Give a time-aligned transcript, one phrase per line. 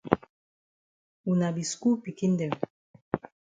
[1.25, 2.53] Wuna be skul pikin dem.